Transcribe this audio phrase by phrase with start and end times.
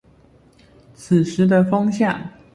[0.95, 2.19] 此時的風向